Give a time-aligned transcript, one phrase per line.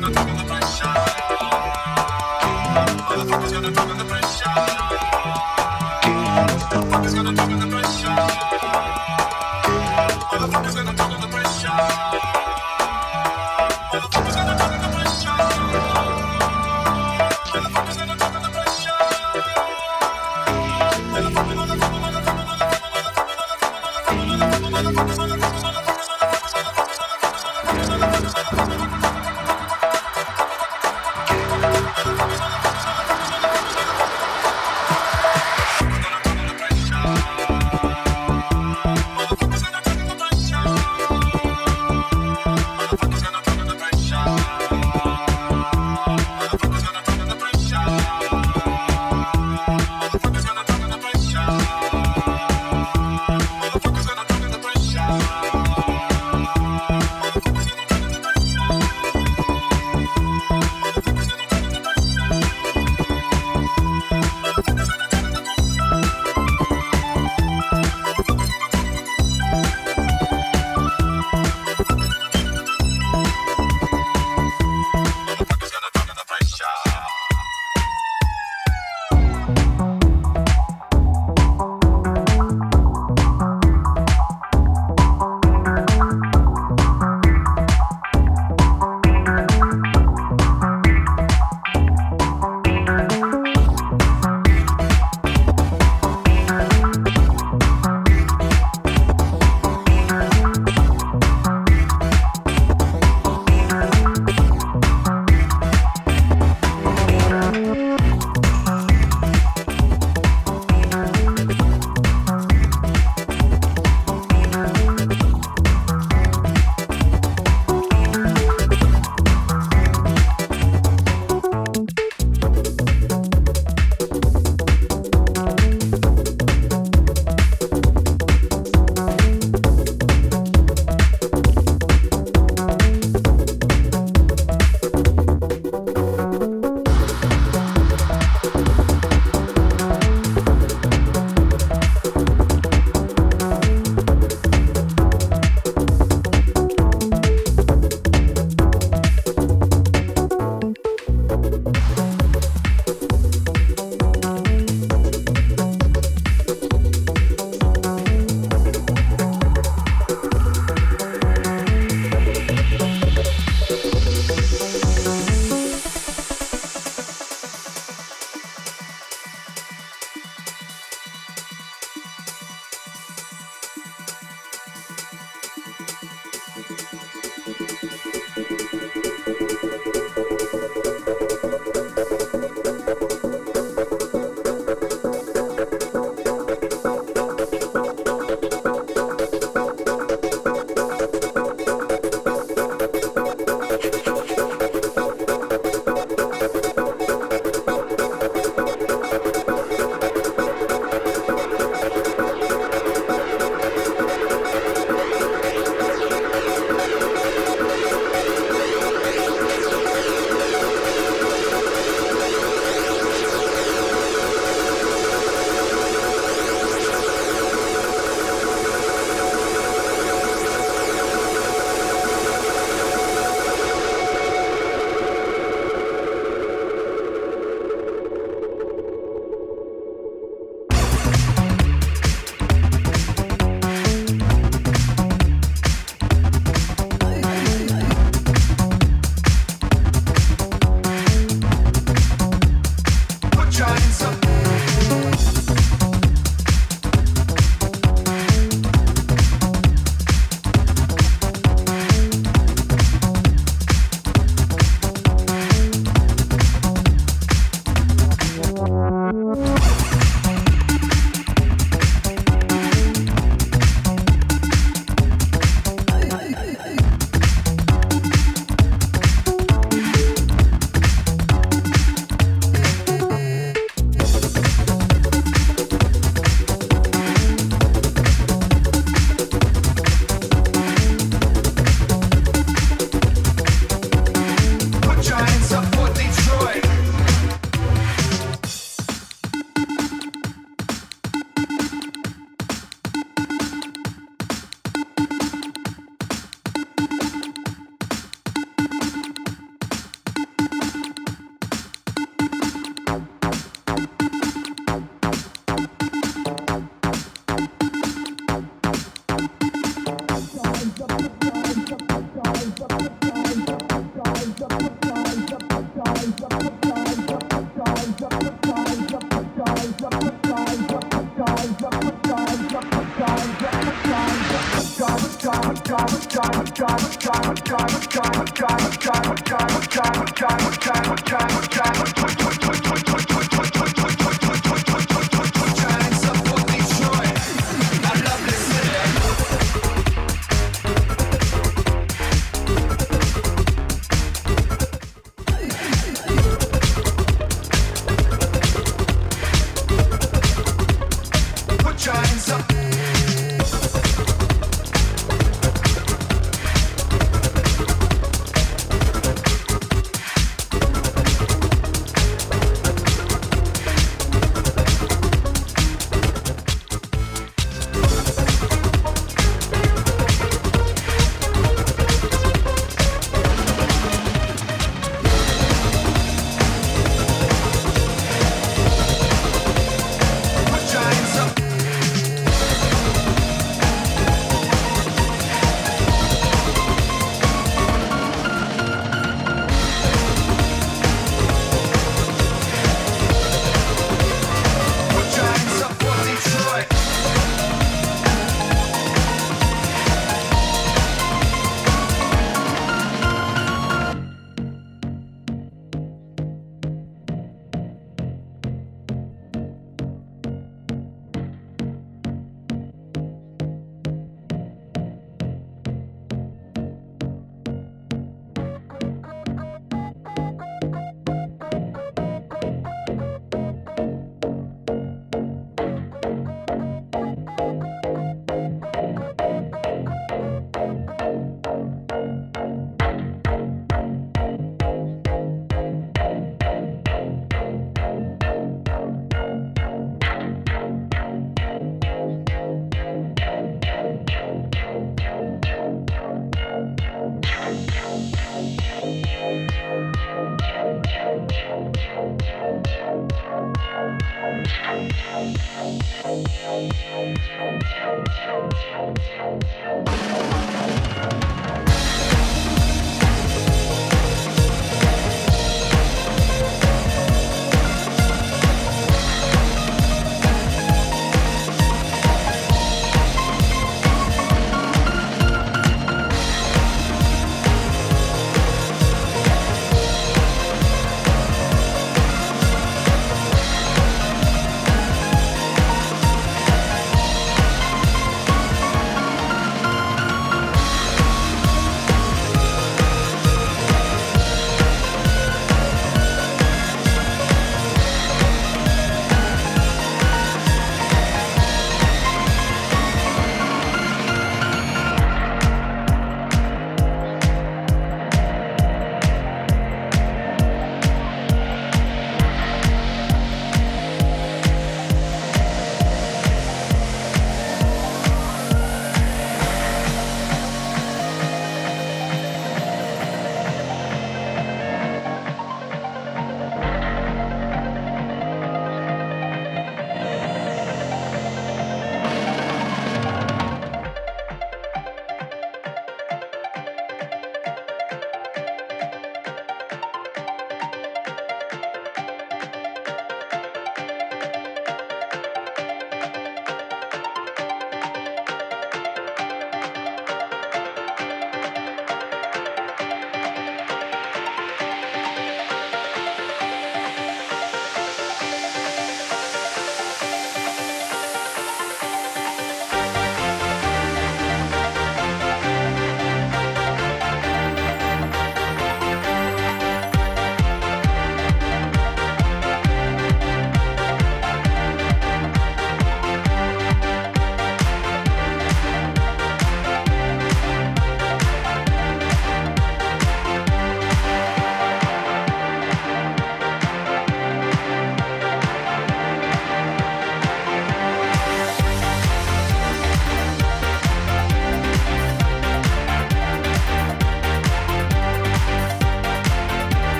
[0.00, 0.55] gonna talk about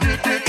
[0.00, 0.47] Can I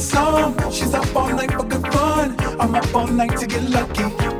[0.00, 0.56] some.
[0.70, 2.36] She's up all night for good fun.
[2.58, 4.39] I'm up all night to get lucky.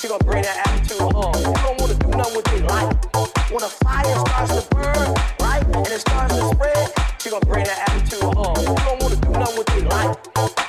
[0.00, 1.36] She gon' bring that attitude home.
[1.36, 2.96] You don't wanna do nothing with your life.
[3.52, 6.88] When a fire starts to burn, right, and it starts to spread,
[7.20, 8.56] she gonna bring that attitude home.
[8.56, 10.16] You don't wanna do nothing with your life.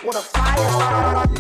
[0.03, 1.30] When a fire starts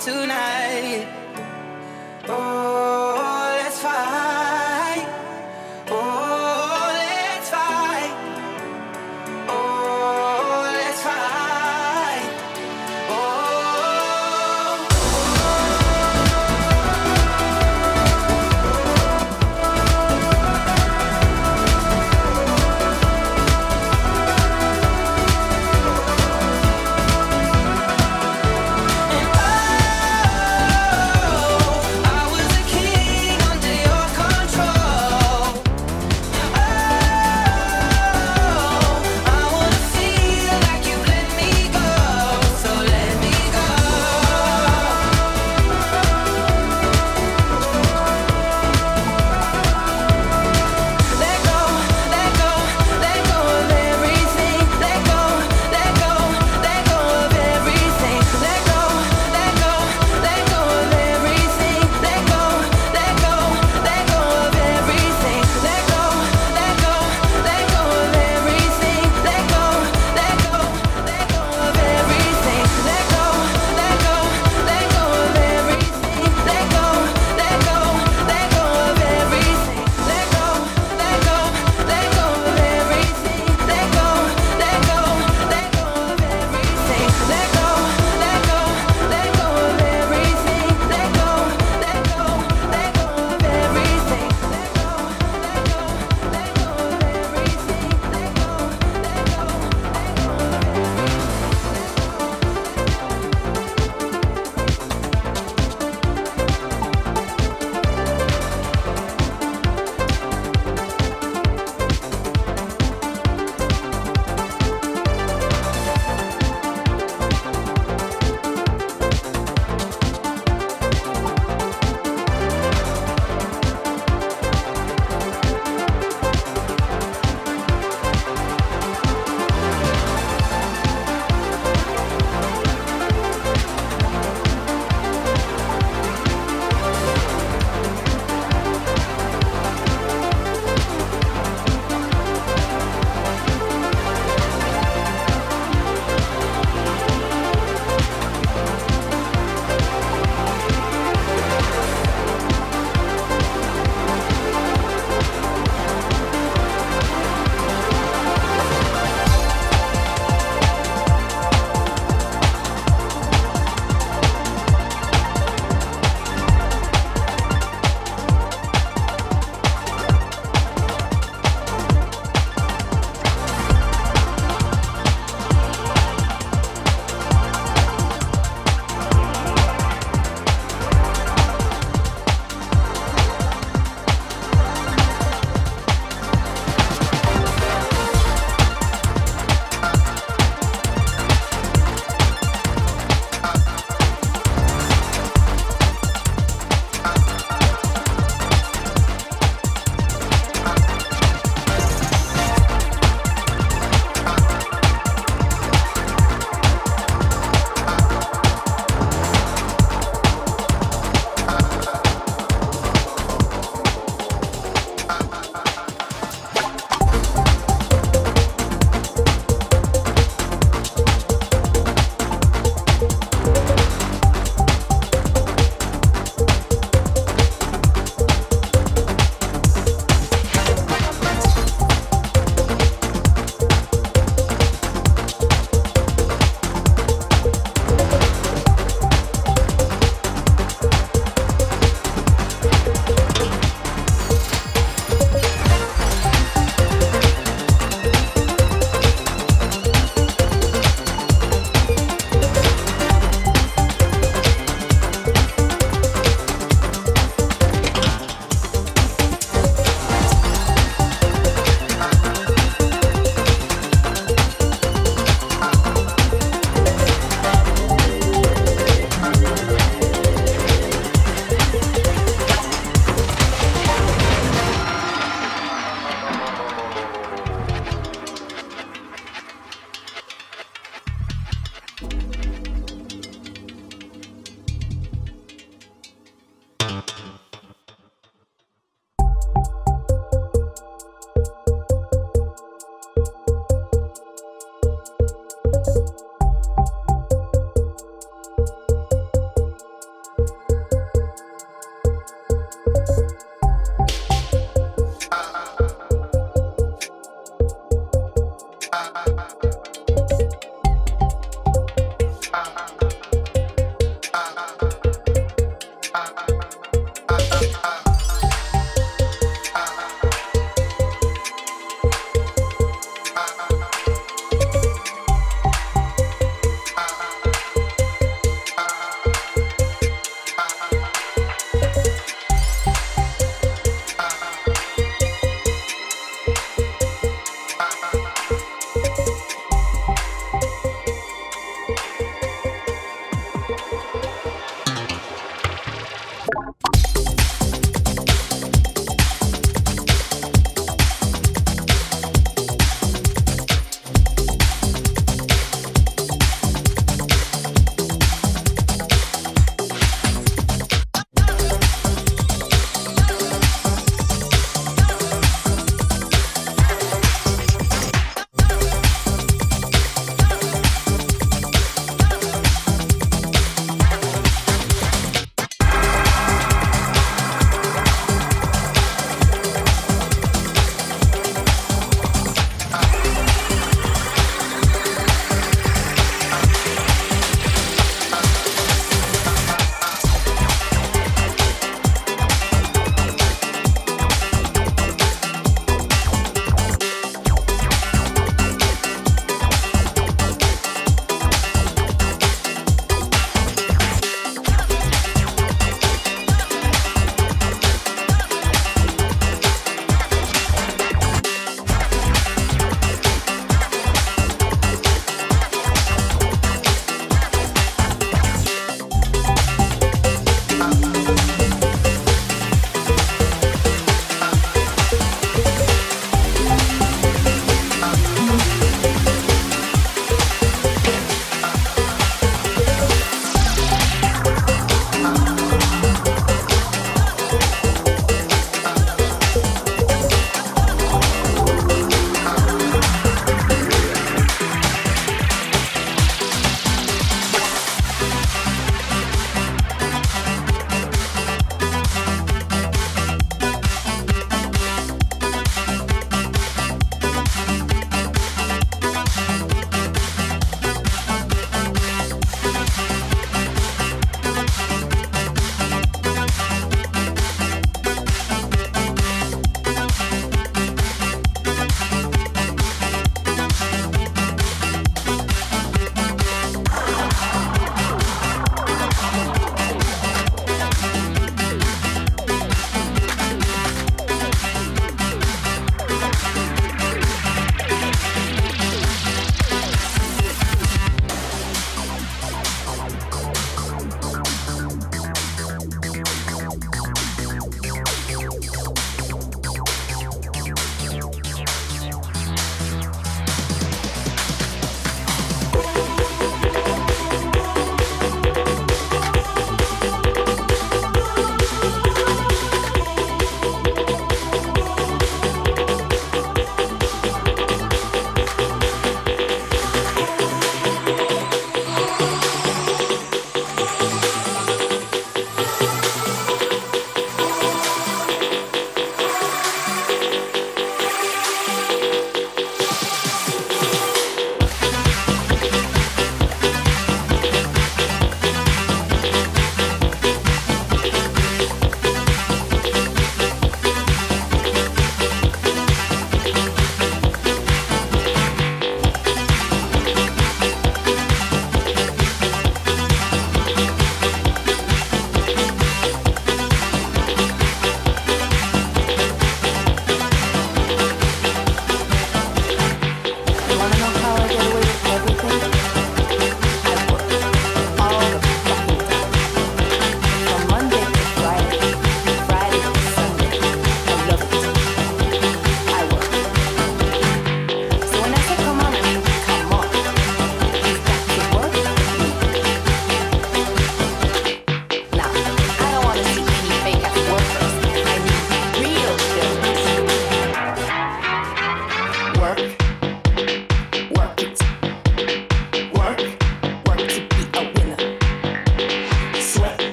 [0.00, 0.39] tonight.